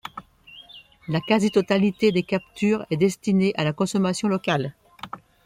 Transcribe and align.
La 1.09 1.21
quasi-totalité 1.21 2.11
des 2.11 2.23
captures 2.23 2.87
est 2.89 2.97
destinée 2.97 3.53
à 3.55 3.63
la 3.63 3.71
consommation 3.71 4.27
locale. 4.27 4.73